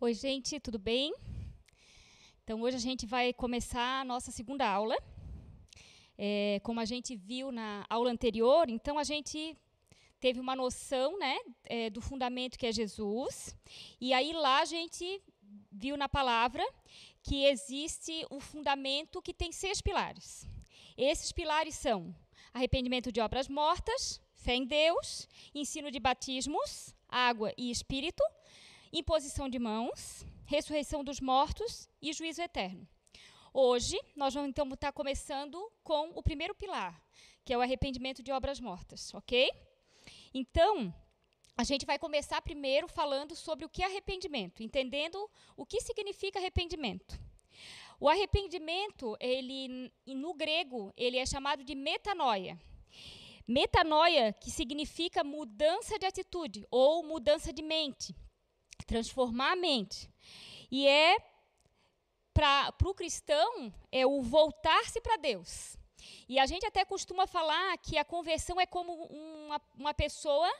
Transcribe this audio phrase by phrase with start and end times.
[0.00, 1.12] Oi, gente, tudo bem?
[2.44, 4.96] Então, hoje a gente vai começar a nossa segunda aula.
[6.16, 9.56] É, como a gente viu na aula anterior, então a gente
[10.20, 13.56] teve uma noção né, é, do fundamento que é Jesus.
[14.00, 15.20] E aí lá a gente
[15.72, 16.64] viu na palavra
[17.20, 20.46] que existe o fundamento que tem seis pilares.
[20.96, 22.14] Esses pilares são
[22.54, 28.22] arrependimento de obras mortas, fé em Deus, ensino de batismos, água e espírito,
[28.92, 32.86] imposição de mãos, ressurreição dos mortos e juízo eterno.
[33.52, 37.02] Hoje, nós vamos então estar começando com o primeiro pilar,
[37.44, 39.50] que é o arrependimento de obras mortas, ok?
[40.32, 40.94] Então,
[41.56, 46.38] a gente vai começar primeiro falando sobre o que é arrependimento, entendendo o que significa
[46.38, 47.18] arrependimento.
[47.98, 52.56] O arrependimento, ele no grego, ele é chamado de metanoia.
[53.46, 58.14] Metanoia, que significa mudança de atitude ou mudança de mente,
[58.92, 60.10] transformar a mente.
[60.70, 61.16] E é
[62.32, 65.76] para o cristão é o voltar-se para Deus.
[66.28, 70.50] E a gente até costuma falar que a conversão é como uma, uma pessoa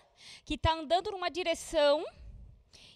[0.44, 2.04] que está andando numa direção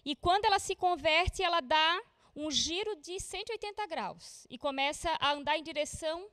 [0.04, 2.02] e quando ela se converte, ela dá
[2.34, 6.28] um giro de 180 graus e começa a andar em direção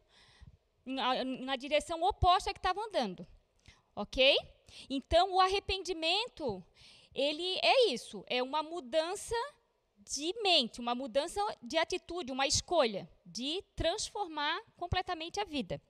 [0.85, 3.27] na, na direção oposta que estava andando.
[3.95, 4.37] OK?
[4.89, 6.63] Então, o arrependimento,
[7.13, 9.35] ele é isso, é uma mudança
[9.97, 15.81] de mente, uma mudança de atitude, uma escolha de transformar completamente a vida.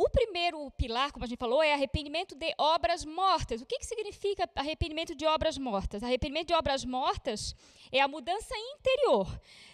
[0.00, 3.60] O primeiro pilar, como a gente falou, é arrependimento de obras mortas.
[3.60, 6.04] O que, que significa arrependimento de obras mortas?
[6.04, 7.52] Arrependimento de obras mortas
[7.90, 9.26] é a mudança interior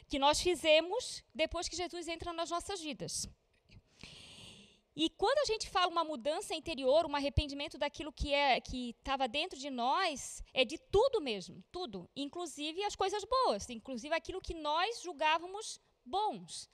[0.08, 3.28] que nós fizemos depois que Jesus entra nas nossas vidas.
[4.96, 9.26] E quando a gente fala uma mudança interior, um arrependimento daquilo que é que estava
[9.26, 14.54] dentro de nós, é de tudo mesmo, tudo, inclusive as coisas boas, inclusive aquilo que
[14.54, 16.70] nós julgávamos bons.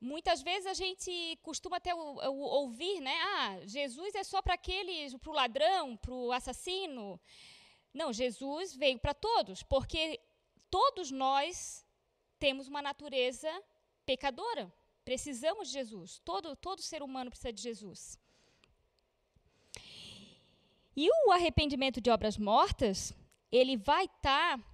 [0.00, 3.16] Muitas vezes a gente costuma até ouvir, né?
[3.22, 7.20] Ah, Jesus é só para aqueles, para o ladrão, para o assassino.
[7.92, 10.20] Não, Jesus veio para todos, porque
[10.70, 11.84] todos nós
[12.38, 13.50] temos uma natureza
[14.04, 14.72] pecadora.
[15.04, 16.20] Precisamos de Jesus.
[16.24, 18.18] Todo, todo ser humano precisa de Jesus.
[20.96, 23.12] E o arrependimento de obras mortas,
[23.50, 24.64] ele vai estar tá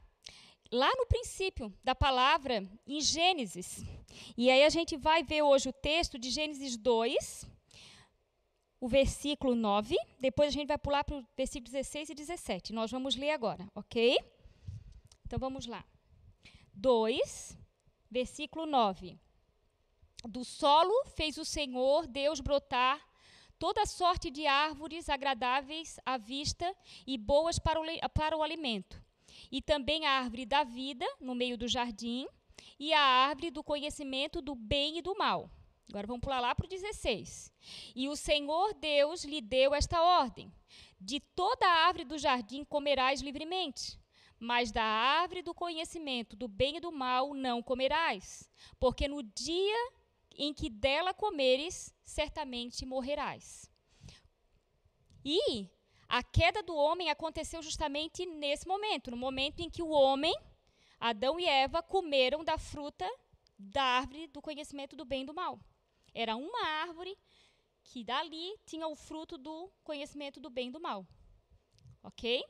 [0.70, 3.82] lá no princípio da palavra, em Gênesis.
[4.36, 7.46] E aí a gente vai ver hoje o texto de Gênesis 2,
[8.78, 9.96] o versículo 9.
[10.18, 12.72] Depois a gente vai pular para o versículo 16 e 17.
[12.72, 14.18] Nós vamos ler agora, ok?
[15.26, 15.84] Então vamos lá.
[16.74, 17.56] 2,
[18.10, 19.18] versículo 9.
[20.28, 23.00] Do solo fez o Senhor Deus brotar
[23.58, 26.74] toda sorte de árvores agradáveis à vista
[27.06, 29.02] e boas para o, para o alimento
[29.50, 32.26] e também a árvore da vida no meio do jardim,
[32.78, 35.50] e a árvore do conhecimento do bem e do mal.
[35.88, 37.52] Agora vamos pular lá para o 16.
[37.94, 40.52] E o Senhor Deus lhe deu esta ordem:
[41.00, 43.98] De toda a árvore do jardim comerás livremente,
[44.38, 48.48] mas da árvore do conhecimento do bem e do mal não comerás,
[48.78, 49.92] porque no dia
[50.42, 53.70] em que dela comeres, certamente morrerás.
[55.22, 55.68] E
[56.08, 60.34] a queda do homem aconteceu justamente nesse momento, no momento em que o homem,
[60.98, 63.06] Adão e Eva, comeram da fruta
[63.58, 65.60] da árvore do conhecimento do bem e do mal.
[66.14, 67.14] Era uma árvore
[67.84, 71.06] que dali tinha o fruto do conhecimento do bem e do mal.
[72.02, 72.42] Ok?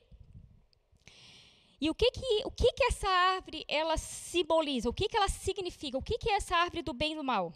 [1.81, 4.89] E o que que, o que, que essa árvore ela simboliza?
[4.89, 5.99] O que, que ela significa?
[5.99, 7.53] O que, que é essa árvore do bem e do mal?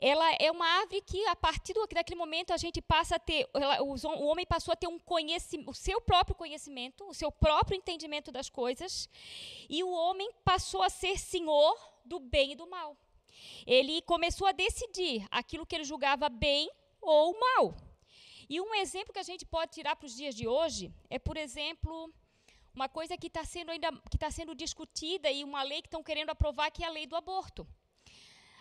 [0.00, 3.48] Ela é uma árvore que, a partir do, daquele momento, a gente passa a ter,
[3.52, 7.76] ela, o, homem passou a ter um conhecimento, o seu próprio conhecimento, o seu próprio
[7.76, 9.08] entendimento das coisas,
[9.68, 12.96] e o homem passou a ser senhor do bem e do mal.
[13.66, 16.70] Ele começou a decidir aquilo que ele julgava bem
[17.00, 17.74] ou mal.
[18.48, 21.36] E um exemplo que a gente pode tirar para os dias de hoje é, por
[21.36, 22.12] exemplo,
[22.74, 26.02] uma coisa que está sendo ainda que está sendo discutida e uma lei que estão
[26.02, 27.66] querendo aprovar que é a lei do aborto.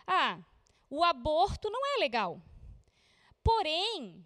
[0.06, 0.40] Ah,
[0.90, 2.42] o aborto não é legal.
[3.44, 4.26] Porém,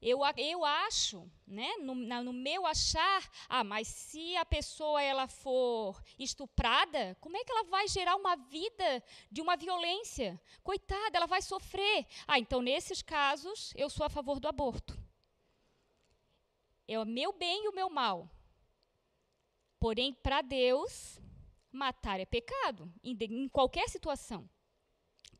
[0.00, 6.00] eu, eu acho, né, no, no, meu achar, ah, mas se a pessoa ela for
[6.16, 10.40] estuprada, como é que ela vai gerar uma vida de uma violência?
[10.62, 12.06] Coitada, ela vai sofrer.
[12.28, 14.96] Ah, então nesses casos eu sou a favor do aborto.
[16.86, 18.30] É o meu bem e o meu mal.
[19.80, 21.20] Porém, para Deus,
[21.72, 24.48] matar é pecado, em, em qualquer situação.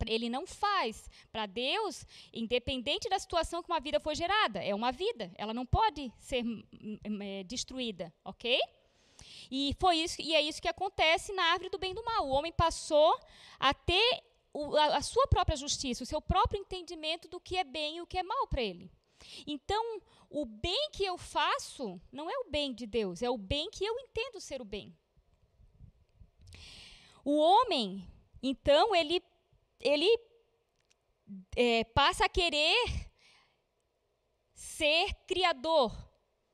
[0.06, 1.10] Ele não faz.
[1.32, 5.30] Para Deus, independente da situação que uma vida foi gerada, é uma vida.
[5.36, 8.58] Ela não pode ser hum, hum, é, destruída, ok?
[9.50, 12.26] E foi isso, e é isso que acontece na árvore do bem e do mal.
[12.26, 13.18] O homem passou
[13.58, 14.22] a ter
[14.52, 18.00] o, a, a sua própria justiça, o seu próprio entendimento do que é bem e
[18.00, 18.90] o que é mal para ele.
[19.46, 23.70] Então, o bem que eu faço não é o bem de Deus, é o bem
[23.70, 24.96] que eu entendo ser o bem.
[27.24, 28.06] O homem,
[28.42, 29.22] então, ele,
[29.80, 30.08] ele
[31.56, 33.08] é, passa a querer
[34.54, 35.92] ser criador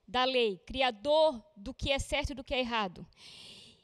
[0.07, 3.07] da lei, criador do que é certo e do que é errado.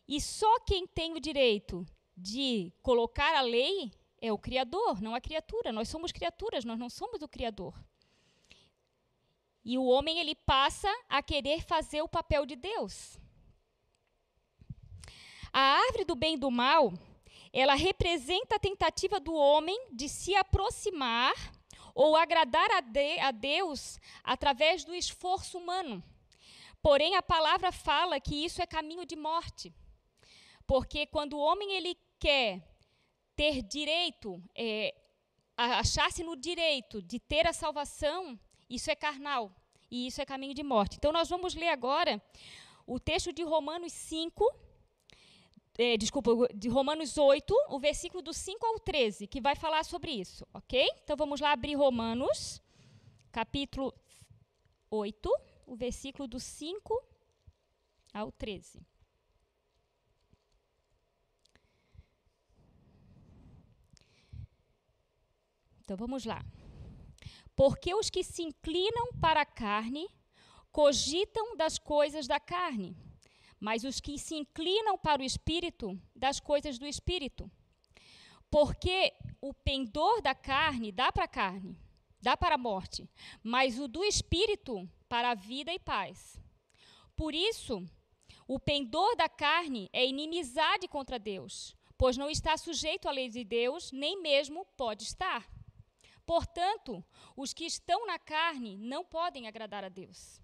[0.07, 5.21] E só quem tem o direito de colocar a lei é o Criador, não a
[5.21, 5.73] criatura.
[5.73, 7.75] Nós somos criaturas, nós não somos o Criador.
[9.65, 13.19] E o homem ele passa a querer fazer o papel de Deus.
[15.53, 16.93] A árvore do bem e do mal,
[17.53, 21.35] ela representa a tentativa do homem de se aproximar
[21.95, 26.03] ou agradar a, de, a Deus através do esforço humano.
[26.83, 29.75] Porém, a palavra fala que isso é caminho de morte.
[30.67, 32.63] Porque quando o homem ele quer
[33.35, 34.95] ter direito, é,
[35.57, 38.39] achar-se no direito de ter a salvação,
[38.69, 39.51] isso é carnal
[39.91, 40.97] e isso é caminho de morte.
[40.97, 42.23] Então, nós vamos ler agora
[42.87, 44.45] o texto de Romanos 5,
[45.81, 50.11] é, desculpa, de Romanos 8, o versículo do 5 ao 13, que vai falar sobre
[50.11, 50.87] isso, ok?
[51.03, 52.61] Então, vamos lá abrir Romanos,
[53.33, 53.95] capítulo
[54.91, 55.35] 8,
[55.67, 57.03] o versículo do 5
[58.13, 58.79] ao 13.
[65.81, 66.45] Então vamos lá.
[67.57, 70.09] Porque os que se inclinam para a carne
[70.71, 72.97] cogitam das coisas da carne,
[73.61, 77.51] mas os que se inclinam para o espírito, das coisas do espírito.
[78.51, 81.79] Porque o pendor da carne dá para a carne,
[82.21, 83.09] dá para a morte,
[83.43, 86.41] mas o do espírito para a vida e paz.
[87.15, 87.85] Por isso,
[88.49, 93.45] o pendor da carne é inimizade contra Deus, pois não está sujeito à lei de
[93.45, 95.47] Deus, nem mesmo pode estar.
[96.25, 97.05] Portanto,
[97.37, 100.40] os que estão na carne não podem agradar a Deus.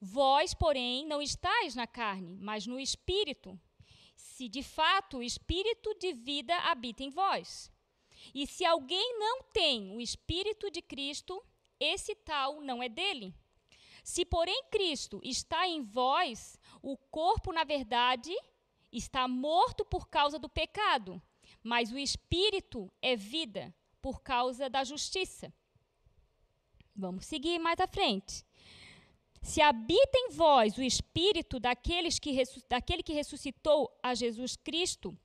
[0.00, 3.58] Vós, porém, não estáis na carne, mas no espírito,
[4.14, 7.70] se de fato o espírito de vida habita em vós.
[8.34, 11.44] E se alguém não tem o espírito de Cristo,
[11.80, 13.34] esse tal não é dele.
[14.04, 18.34] Se, porém, Cristo está em vós, o corpo, na verdade,
[18.92, 21.20] está morto por causa do pecado,
[21.62, 25.52] mas o espírito é vida por causa da justiça.
[26.94, 28.47] Vamos seguir mais à frente.
[29.48, 32.36] Se habita em vós o espírito daqueles que
[32.68, 35.16] daquele que ressuscitou a Jesus Cristo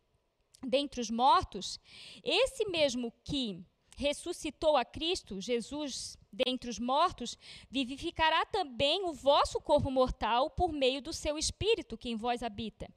[0.66, 1.78] dentre os mortos,
[2.24, 3.62] esse mesmo que
[3.98, 7.38] ressuscitou a Cristo, Jesus dentre os mortos,
[7.70, 12.90] vivificará também o vosso corpo mortal por meio do seu espírito que em vós habita.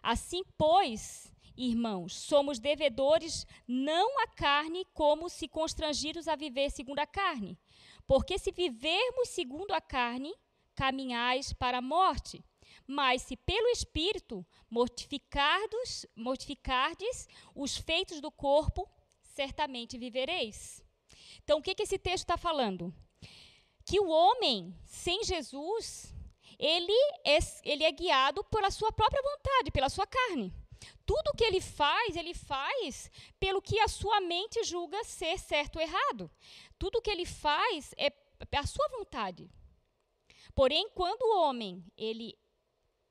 [0.00, 7.06] Assim, pois, irmãos, somos devedores não à carne, como se constrangidos a viver segundo a
[7.06, 7.58] carne.
[8.06, 10.34] Porque se vivermos segundo a carne,
[10.74, 12.44] caminhais para a morte.
[12.86, 18.88] Mas se pelo Espírito mortificardes, mortificardes os feitos do corpo,
[19.22, 20.84] certamente vivereis.
[21.42, 22.94] Então, o que, que esse texto está falando?
[23.84, 26.14] Que o homem sem Jesus,
[26.58, 26.92] ele
[27.24, 30.52] é, ele é guiado pela sua própria vontade, pela sua carne.
[31.06, 35.82] Tudo que ele faz, ele faz pelo que a sua mente julga ser certo ou
[35.82, 36.30] errado.
[36.78, 38.12] Tudo que ele faz é
[38.58, 39.48] a sua vontade.
[40.54, 42.36] Porém, quando o homem, ele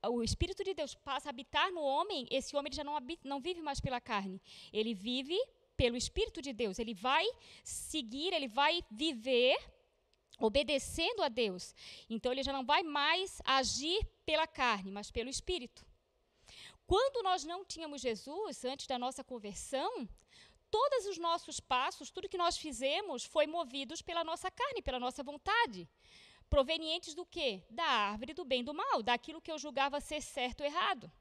[0.07, 3.39] o Espírito de Deus passa a habitar no homem, esse homem já não, habita, não
[3.39, 4.41] vive mais pela carne.
[4.71, 5.35] Ele vive
[5.75, 6.79] pelo Espírito de Deus.
[6.79, 7.25] Ele vai
[7.63, 9.57] seguir, ele vai viver
[10.39, 11.73] obedecendo a Deus.
[12.09, 15.85] Então ele já não vai mais agir pela carne, mas pelo Espírito.
[16.87, 20.07] Quando nós não tínhamos Jesus, antes da nossa conversão,
[20.69, 25.23] todos os nossos passos, tudo que nós fizemos, foi movidos pela nossa carne, pela nossa
[25.23, 25.89] vontade.
[26.49, 27.63] Provenientes do quê?
[27.69, 31.11] Da árvore do bem e do mal, daquilo que eu julgava ser certo ou errado.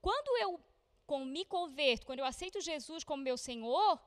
[0.00, 0.60] Quando eu
[1.06, 4.00] com, me converto, quando eu aceito Jesus como meu Senhor,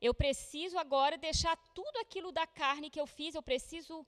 [0.00, 4.06] eu preciso agora deixar tudo aquilo da carne que eu fiz, eu preciso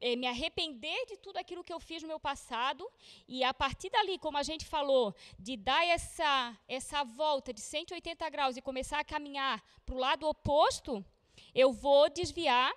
[0.00, 2.88] é, me arrepender de tudo aquilo que eu fiz no meu passado
[3.26, 8.28] e a partir dali, como a gente falou, de dar essa, essa volta de 180
[8.30, 11.04] graus e começar a caminhar para o lado oposto,
[11.54, 12.72] eu vou desviar,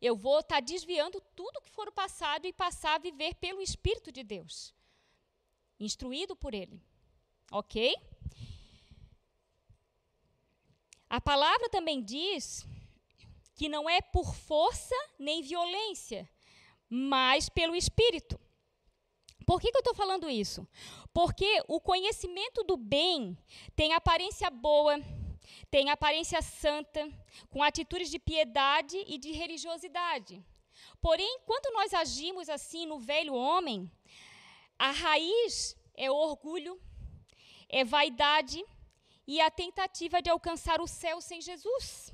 [0.00, 3.60] eu vou estar tá desviando tudo que for o passado e passar a viver pelo
[3.60, 4.74] Espírito de Deus,
[5.78, 6.80] instruído por Ele.
[7.52, 7.94] Ok?
[11.08, 12.64] A palavra também diz
[13.60, 16.26] que não é por força nem violência,
[16.88, 18.40] mas pelo Espírito.
[19.44, 20.66] Por que, que eu estou falando isso?
[21.12, 23.36] Porque o conhecimento do bem
[23.76, 24.98] tem aparência boa,
[25.70, 27.06] tem aparência santa,
[27.50, 30.42] com atitudes de piedade e de religiosidade.
[30.98, 33.92] Porém, quando nós agimos assim no velho homem,
[34.78, 36.80] a raiz é orgulho,
[37.68, 38.64] é vaidade
[39.26, 42.10] e a tentativa de alcançar o céu sem Jesus.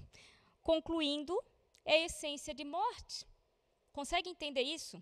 [0.70, 1.34] Concluindo,
[1.84, 3.24] é essência de morte.
[3.92, 4.96] Consegue entender isso?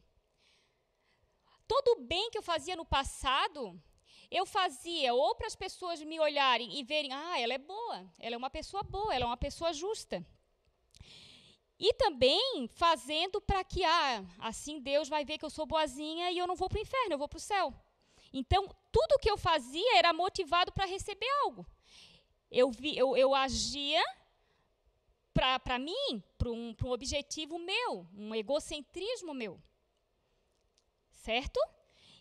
[1.66, 3.61] Todo o bem que eu fazia no passado,
[4.30, 8.35] eu fazia ou para as pessoas me olharem e verem, ah, ela é boa, ela
[8.35, 10.16] é uma pessoa boa, ela é uma pessoa justa.
[11.78, 16.37] E também fazendo para que, ah, assim Deus vai ver que eu sou boazinha e
[16.37, 17.73] eu não vou para o inferno, eu vou para o céu.
[18.30, 21.66] Então, tudo que eu fazia era motivado para receber algo.
[22.50, 24.04] Eu, vi, eu, eu agia
[25.34, 29.60] para mim, para um, um objetivo meu, um egocentrismo meu.
[31.10, 31.60] Certo?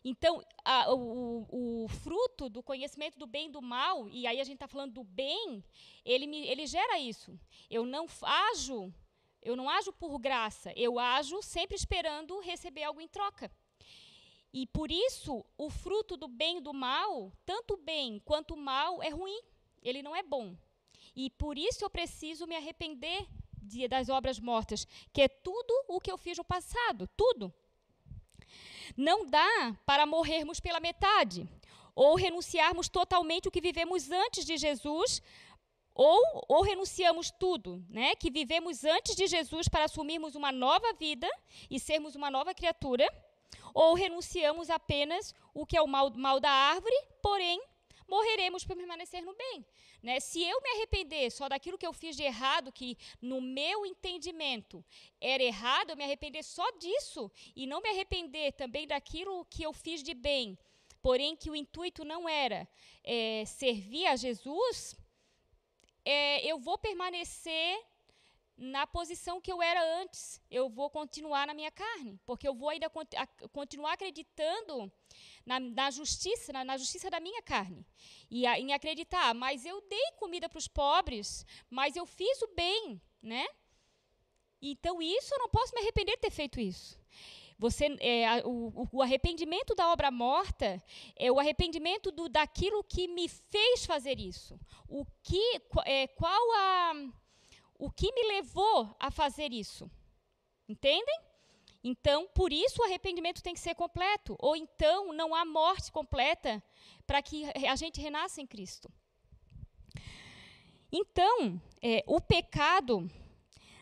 [0.03, 1.48] Então, a, o,
[1.84, 4.93] o, fruto do conhecimento do bem e do mal, e aí a gente está falando
[4.93, 5.63] do bem,
[6.03, 7.39] ele, me, ele gera isso.
[7.70, 8.93] Eu não ajo
[9.46, 13.51] eu não ajo por graça, eu ajo sempre esperando receber algo em troca.
[14.53, 18.58] E por isso, o fruto do bem e do mal, tanto o bem quanto o
[18.58, 19.41] mal, é ruim.
[19.82, 20.55] Ele não é bom.
[21.15, 23.27] E por isso eu preciso me arrepender
[23.62, 27.53] de, das obras mortas, que é tudo o que eu fiz no passado, tudo.
[28.98, 31.48] Não dá para morrermos pela metade,
[31.96, 35.22] ou renunciarmos totalmente o que vivemos antes de Jesus
[35.96, 41.29] ou, ou renunciamos tudo, né, que vivemos antes de Jesus para assumirmos uma nova vida
[41.70, 43.08] e sermos uma nova criatura,
[43.74, 47.62] ou renunciamos apenas o que é o mal, mal da árvore, porém
[48.08, 49.66] morreremos para permanecer no bem.
[50.02, 50.20] Né?
[50.20, 54.84] Se eu me arrepender só daquilo que eu fiz de errado, que no meu entendimento
[55.20, 59.74] era errado, eu me arrepender só disso e não me arrepender também daquilo que eu
[59.74, 60.58] fiz de bem,
[61.02, 62.68] porém que o intuito não era
[63.04, 64.96] é, servir a Jesus,
[66.06, 67.80] é, eu vou permanecer
[68.58, 70.42] na posição que eu era antes.
[70.50, 73.10] Eu vou continuar na minha carne, porque eu vou ainda cont
[73.52, 74.92] continuar acreditando
[75.46, 77.86] na, na justiça, na, na, justiça da minha carne.
[78.30, 82.48] E a, em acreditar, mas eu dei comida para os pobres, mas eu fiz o
[82.56, 83.46] bem, né?
[84.62, 86.98] Então, isso eu não posso me arrepender de ter feito isso.
[87.60, 90.82] Você, é, o, o, arrependimento da obra morta
[91.16, 94.60] é o arrependimento do, daquilo que me fez fazer isso.
[94.88, 96.94] O que, é, qual a,
[97.78, 99.90] o que me levou a fazer isso?
[100.68, 101.22] Entendem?
[101.84, 104.38] Então, por isso o arrependimento tem que ser completo.
[104.40, 106.63] Ou então, não há morte completa
[107.06, 108.90] para que a gente renasça em Cristo.
[110.92, 113.10] Então, é, o pecado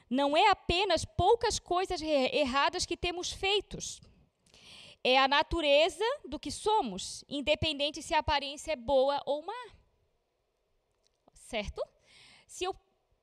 [0.09, 4.01] não é apenas poucas coisas erradas que temos feitos.
[5.03, 9.63] É a natureza do que somos, independente se a aparência é boa ou má.
[11.33, 11.81] Certo?
[12.47, 12.75] Se eu,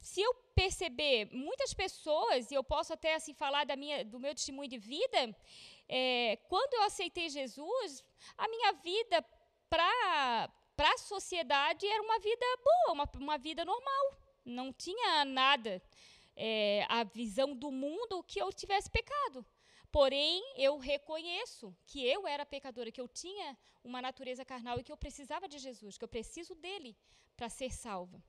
[0.08, 4.34] se eu perceber muitas pessoas, e eu posso até assim falar da minha, do meu
[4.38, 5.20] testemunho de vida,
[6.00, 7.90] é, quando eu aceitei Jesus,
[8.44, 9.16] a minha vida
[9.68, 10.48] para
[10.94, 14.04] a sociedade era uma vida boa, uma, uma vida normal.
[14.44, 15.82] Não tinha nada
[16.34, 19.44] é, a visão do mundo que eu tivesse pecado.
[19.92, 24.92] Porém, eu reconheço que eu era pecadora, que eu tinha uma natureza carnal e que
[24.92, 26.96] eu precisava de Jesus, que eu preciso dele
[27.36, 28.22] para ser salva.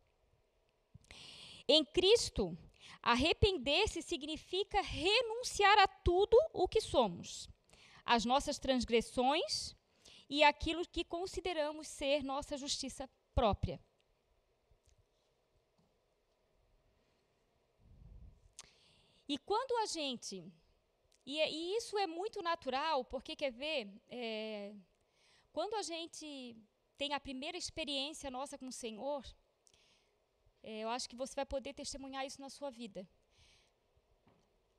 [1.71, 2.57] Em Cristo,
[2.99, 7.47] arrepender-se significa renunciar a tudo o que somos,
[8.03, 9.75] as nossas transgressões
[10.27, 13.79] e aquilo que consideramos ser nossa justiça própria.
[19.27, 20.51] E quando a gente.
[21.23, 23.87] E, é, e isso é muito natural, porque quer ver?
[24.09, 24.73] É,
[25.51, 26.57] quando a gente
[26.97, 29.23] tem a primeira experiência nossa com o Senhor,
[30.63, 33.07] é, eu acho que você vai poder testemunhar isso na sua vida.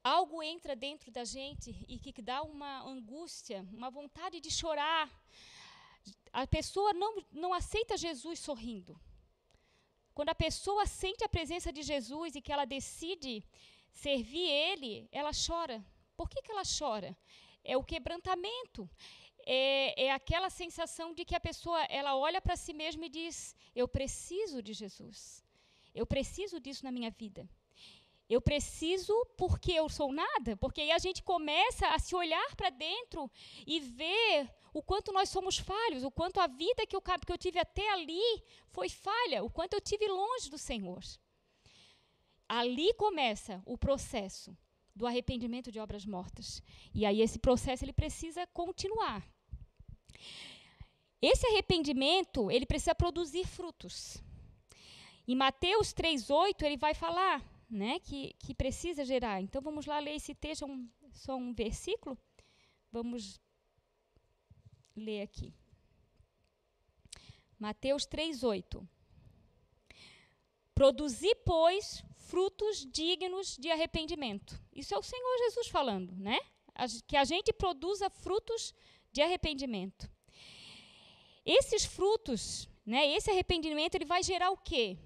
[0.02, 5.10] Algo entra dentro da gente e que dá uma angústia, uma vontade de chorar.
[6.32, 8.98] A pessoa não, não aceita Jesus sorrindo.
[10.14, 13.44] Quando a pessoa sente a presença de Jesus e que ela decide
[13.90, 15.84] servir Ele, ela chora.
[16.16, 17.16] Por que, que ela chora?
[17.62, 18.88] É o quebrantamento.
[19.46, 23.54] É, é aquela sensação de que a pessoa ela olha para si mesma e diz:
[23.74, 25.44] Eu preciso de Jesus.
[25.94, 27.48] Eu preciso disso na minha vida.
[28.28, 32.70] Eu preciso porque eu sou nada, porque aí a gente começa a se olhar para
[32.70, 33.28] dentro
[33.66, 37.38] e ver o quanto nós somos falhos, o quanto a vida que eu, que eu
[37.38, 38.22] tive até ali
[38.68, 41.02] foi falha, o quanto eu tive longe do Senhor.
[42.48, 44.56] Ali começa o processo
[44.94, 46.62] do arrependimento de obras mortas.
[46.94, 49.26] E aí esse processo ele precisa continuar.
[51.20, 54.22] Esse arrependimento, ele precisa produzir frutos.
[55.30, 59.40] Em Mateus 3:8, ele vai falar, né, que, que precisa gerar.
[59.40, 62.18] Então vamos lá ler esse texto, é um, só um versículo.
[62.90, 63.40] Vamos
[64.96, 65.54] ler aqui.
[67.56, 68.84] Mateus 3:8.
[70.74, 74.60] Produzi, pois, frutos dignos de arrependimento.
[74.74, 76.40] Isso é o Senhor Jesus falando, né?
[77.06, 78.74] Que a gente produza frutos
[79.12, 80.10] de arrependimento.
[81.46, 84.98] Esses frutos, né, esse arrependimento, ele vai gerar o quê?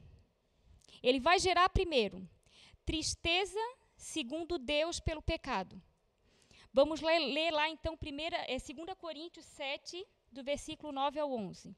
[1.04, 2.26] Ele vai gerar, primeiro,
[2.82, 3.60] tristeza
[3.94, 5.80] segundo Deus pelo pecado.
[6.72, 11.76] Vamos ler, ler lá, então, primeira, é 2 Coríntios 7, do versículo 9 ao 11.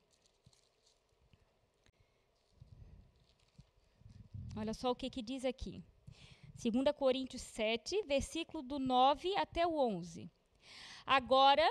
[4.57, 5.83] Olha só o que, que diz aqui.
[6.55, 10.31] 2 Coríntios 7, versículo do 9 até o 11.
[11.05, 11.69] Agora,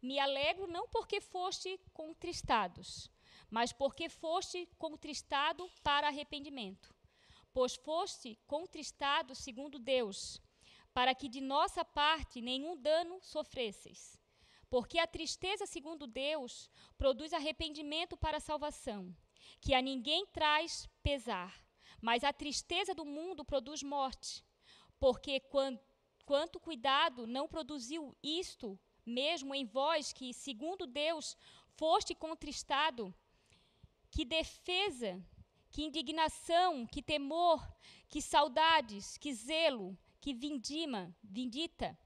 [0.00, 3.10] me alegro não porque foste contristados,
[3.50, 6.94] mas porque foste contristado para arrependimento.
[7.52, 10.40] Pois foste contristado segundo Deus,
[10.94, 14.18] para que de nossa parte nenhum dano sofresseis.
[14.68, 19.14] Porque a tristeza segundo Deus produz arrependimento para a salvação,
[19.60, 21.66] que a ninguém traz pesar,
[22.00, 24.44] mas a tristeza do mundo produz morte.
[25.00, 25.80] Porque quando,
[26.24, 31.36] quanto cuidado não produziu isto mesmo em vós que, segundo Deus,
[31.76, 33.12] foste contristado,
[34.10, 35.22] que defesa,
[35.70, 37.60] que indignação, que temor,
[38.08, 41.98] que saudades, que zelo, que vindima, vindita.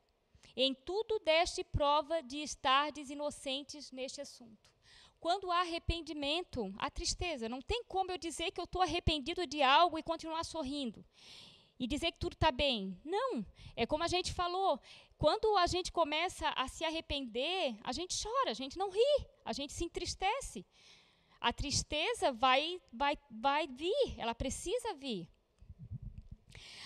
[0.57, 4.71] Em tudo deste prova de estardes inocentes neste assunto.
[5.19, 7.49] Quando há arrependimento, há tristeza.
[7.49, 11.03] Não tem como eu dizer que eu estou arrependido de algo e continuar sorrindo.
[11.81, 13.01] E dizer que tudo está bem.
[13.03, 13.45] Não.
[13.75, 14.79] É como a gente falou.
[15.17, 19.53] Quando a gente começa a se arrepender, a gente chora, a gente não ri, a
[19.55, 20.65] gente se entristece.
[21.49, 25.29] A tristeza vai, vai, vai vir, ela precisa vir.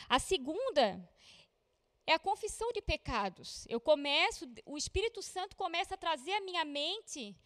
[0.08, 0.84] A segunda
[2.04, 3.64] é a confissão de pecados.
[3.68, 7.36] Eu começo, o Espírito Santo começa a trazer à minha mente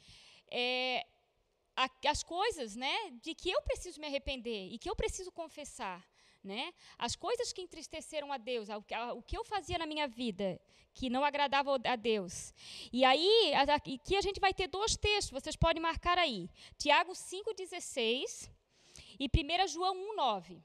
[0.50, 1.06] é,
[2.06, 6.02] as coisas, né, de que eu preciso me arrepender e que eu preciso confessar
[6.42, 6.72] né?
[6.98, 8.68] As coisas que entristeceram a Deus,
[9.16, 10.60] o que eu fazia na minha vida
[10.94, 12.52] que não agradava a Deus.
[12.92, 16.50] E aí, aqui a gente vai ter dois textos, vocês podem marcar aí.
[16.76, 18.50] Tiago 5:16
[19.18, 20.62] e 1 João 1:9.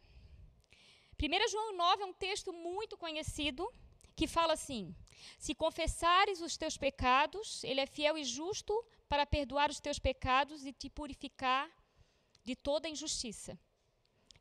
[1.19, 3.67] 1 João 9 é um texto muito conhecido
[4.15, 4.95] que fala assim:
[5.39, 8.73] Se confessares os teus pecados, ele é fiel e justo
[9.07, 11.69] para perdoar os teus pecados e te purificar
[12.43, 13.57] de toda injustiça.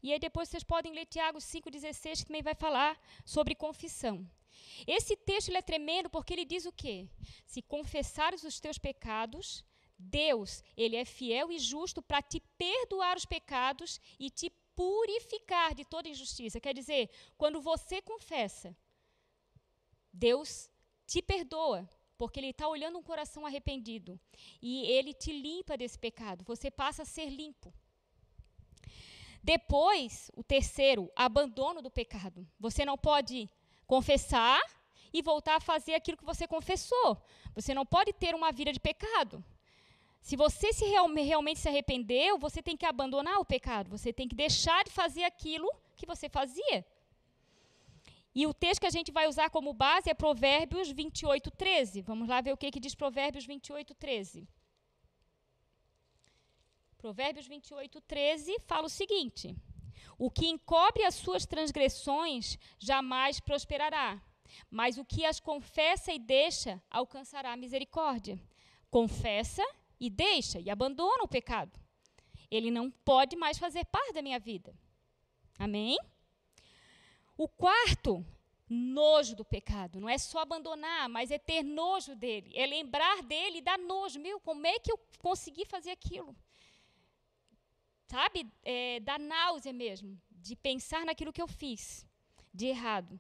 [0.07, 2.93] E aí depois vocês podem ler Tiago 5,16, que também vai falar
[3.25, 4.15] sobre confissão.
[4.87, 7.09] Esse texto é tremendo porque ele diz o quê?
[7.45, 9.65] Se confessares os teus pecados,
[9.99, 15.85] Deus, ele é fiel e justo para te perdoar os pecados e te purificar de
[15.85, 16.61] toda injustiça.
[16.61, 18.77] Quer dizer, quando você confessa,
[20.13, 20.71] Deus
[21.05, 21.81] te perdoa,
[22.17, 24.21] porque Ele está olhando um coração arrependido
[24.63, 26.45] e Ele te limpa desse pecado.
[26.45, 27.75] Você passa a ser limpo.
[29.55, 32.45] Depois, o terceiro, abandono do pecado.
[32.59, 33.49] Você não pode
[33.87, 34.61] confessar
[35.13, 37.09] e voltar a fazer aquilo que você confessou.
[37.55, 39.45] Você não pode ter uma vida de pecado.
[40.21, 43.89] Se você se real, realmente se arrependeu, você tem que abandonar o pecado.
[43.97, 46.85] Você tem que deixar de fazer aquilo que você fazia.
[48.35, 52.03] E o texto que a gente vai usar como base é Provérbios 28, 13.
[52.03, 54.49] Vamos lá ver o que, que diz Provérbios 28, 13.
[57.07, 59.55] Provérbios 28, 13 fala o seguinte:
[60.19, 64.21] O que encobre as suas transgressões jamais prosperará,
[64.69, 68.37] mas o que as confessa e deixa alcançará misericórdia.
[68.91, 69.63] Confessa
[70.01, 71.79] e deixa e abandona o pecado.
[72.51, 74.77] Ele não pode mais fazer parte da minha vida.
[75.61, 75.97] Amém?
[77.39, 78.27] O quarto,
[78.69, 80.01] nojo do pecado.
[80.01, 82.51] Não é só abandonar, mas é ter nojo dele.
[82.53, 84.19] É lembrar dele e dar nojo.
[84.19, 86.35] Meu, como é que eu consegui fazer aquilo?
[88.07, 92.07] Sabe, é, da náusea mesmo, de pensar naquilo que eu fiz
[92.53, 93.19] de errado.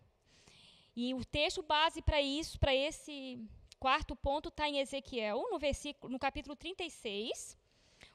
[0.94, 3.38] E o texto base para isso, para esse
[3.78, 7.58] quarto ponto, está em Ezequiel, no, versículo, no capítulo 36,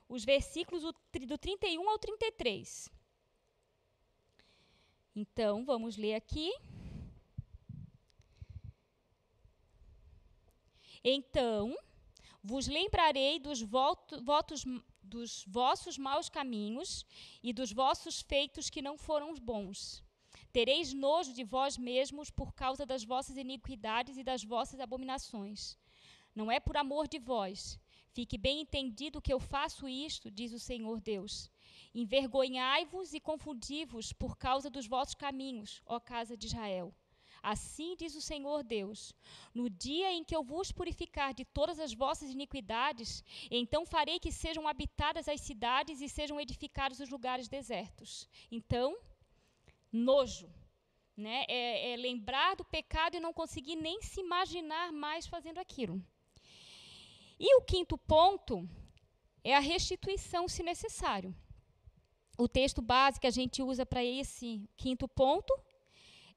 [0.10, 0.96] os versículos do,
[1.28, 2.90] do 31 ao 33.
[5.16, 6.52] Então, vamos ler aqui.
[11.04, 11.76] Então,
[12.44, 14.64] vos lembrarei dos votos
[15.04, 17.06] dos vossos maus caminhos
[17.42, 20.04] e dos vossos feitos que não foram bons.
[20.52, 25.78] Tereis nojo de vós mesmos por causa das vossas iniquidades e das vossas abominações.
[26.36, 27.80] Não é por amor de vós.
[28.14, 31.50] Fique bem entendido que eu faço isto, diz o Senhor Deus.
[31.96, 36.94] Envergonhai-vos e confundi-vos por causa dos vossos caminhos, ó casa de Israel.
[37.42, 39.14] Assim diz o Senhor Deus:
[39.54, 44.32] No dia em que eu vos purificar de todas as vossas iniquidades, então farei que
[44.32, 48.30] sejam habitadas as cidades e sejam edificados os lugares desertos.
[48.52, 48.96] Então,
[49.92, 50.48] nojo,
[51.18, 51.46] né?
[51.48, 56.02] É, é lembrar do pecado e não conseguir nem se imaginar mais fazendo aquilo.
[57.40, 58.70] E o quinto ponto
[59.44, 61.36] é a restituição, se necessário.
[62.38, 65.54] O texto base que a gente usa para esse quinto ponto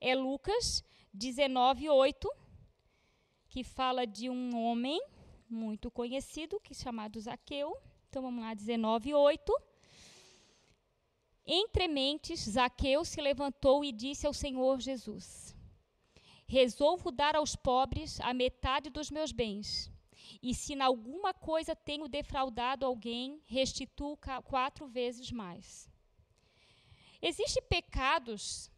[0.01, 0.83] é Lucas
[1.15, 2.29] 19, 8,
[3.49, 5.01] que fala de um homem
[5.49, 7.81] muito conhecido, que é chamado Zaqueu.
[8.09, 9.63] Então vamos lá, 19, 8.
[11.47, 15.55] Entre mentes, Zaqueu se levantou e disse ao Senhor Jesus:
[16.47, 19.93] Resolvo dar aos pobres a metade dos meus bens.
[20.43, 25.89] E se em alguma coisa tenho defraudado alguém, restituo quatro vezes mais.
[27.23, 28.69] Existem pecados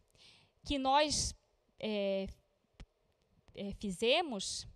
[0.63, 1.33] que nós
[1.79, 2.27] é,
[3.55, 4.67] é, fizemos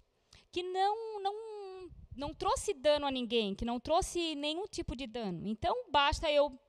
[0.52, 5.48] que não, não, não trouxe dano a ninguém, que não trouxe nenhum tipo de dano.
[5.48, 6.60] Então, basta eu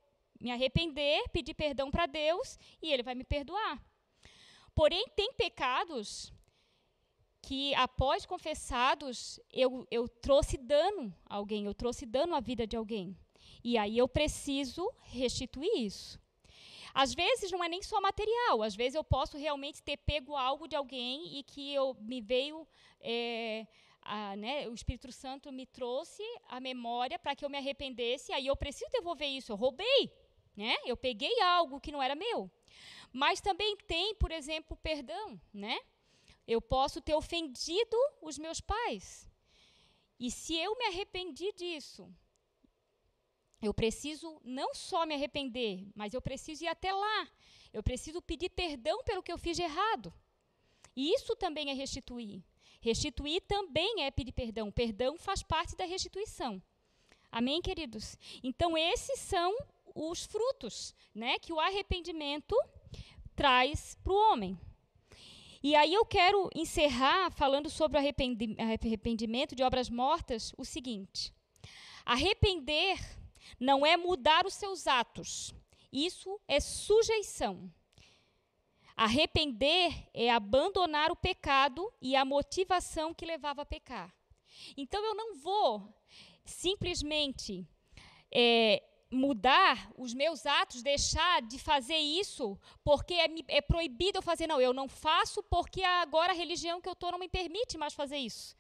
[0.41, 3.83] me arrepender, pedir perdão para Deus e Ele vai me perdoar.
[4.75, 6.33] Porém, tem pecados
[7.43, 12.77] que, após confessados, eu, eu trouxe dano a alguém, eu trouxe dano à vida de
[12.77, 13.17] alguém.
[13.65, 16.22] E aí eu preciso restituir isso.
[16.95, 20.69] Às vezes não é nem só material, às vezes eu posso realmente ter pego algo
[20.69, 22.67] de alguém e que eu me veio.
[23.01, 23.67] É,
[24.03, 28.47] a, né, o Espírito Santo me trouxe a memória para que eu me arrependesse, aí
[28.47, 29.53] eu preciso devolver isso.
[29.53, 30.13] Eu roubei,
[30.57, 30.77] né?
[30.85, 32.51] Eu peguei algo que não era meu.
[33.13, 35.79] Mas também tem, por exemplo, perdão, né?
[36.47, 39.31] Eu posso ter ofendido os meus pais.
[40.19, 42.13] E se eu me arrependi disso,
[43.63, 47.29] eu preciso não só me arrepender, mas eu preciso ir até lá.
[47.73, 50.13] Eu preciso pedir perdão pelo que eu fiz de errado.
[50.97, 52.43] E isso também é restituir.
[52.81, 54.71] Restituir também é pedir perdão.
[54.71, 56.61] Perdão faz parte da restituição.
[57.31, 58.19] Amém, queridos?
[58.43, 59.57] Então, esses são
[59.95, 62.57] os frutos né, que o arrependimento
[63.37, 64.59] traz para o homem.
[65.63, 71.33] E aí eu quero encerrar falando sobre o arrependimento de obras mortas o seguinte:
[72.05, 72.99] arrepender
[73.59, 75.55] não é mudar os seus atos.
[75.93, 77.71] Isso é sujeição.
[78.97, 84.15] Arrepender é abandonar o pecado e a motivação que levava a pecar.
[84.77, 85.95] Então eu não vou
[86.45, 87.67] simplesmente
[88.31, 94.47] é, mudar os meus atos, deixar de fazer isso porque é, é, proibido eu fazer.
[94.47, 97.95] Não, eu não faço porque agora a religião que eu estou não me permite mais
[97.95, 98.57] fazer isso.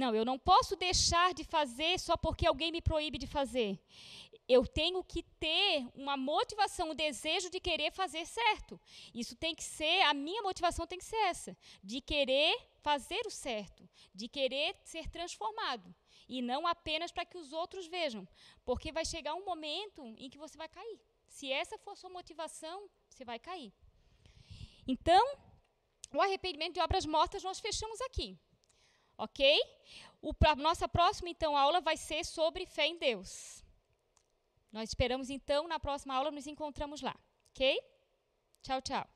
[0.00, 3.80] Não, eu não posso deixar de fazer só porque alguém me proíbe de fazer.
[4.46, 8.78] Eu tenho que ter uma motivação, um desejo de querer fazer certo.
[9.14, 13.30] Isso tem que ser, a minha motivação tem que ser essa, de querer fazer o
[13.30, 15.94] certo, de querer ser transformado
[16.28, 18.28] e não apenas para que os outros vejam,
[18.66, 21.00] porque vai chegar um momento em que você vai cair.
[21.26, 23.72] Se essa for sua motivação, você vai cair.
[24.86, 25.24] Então,
[26.12, 28.38] o arrependimento de obras mortas nós fechamos aqui.
[29.16, 29.60] Ok?
[30.20, 33.64] O, a nossa próxima, então, aula vai ser sobre fé em Deus.
[34.72, 37.16] Nós esperamos, então, na próxima aula nos encontramos lá.
[37.50, 37.80] Ok?
[38.62, 39.15] Tchau, tchau.